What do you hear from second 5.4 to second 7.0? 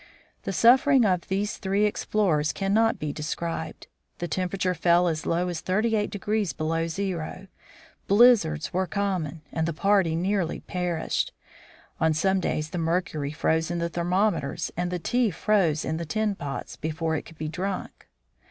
as 38 below